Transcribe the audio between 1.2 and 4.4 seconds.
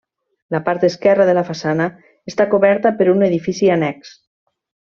de la façana està coberta per un edifici annex.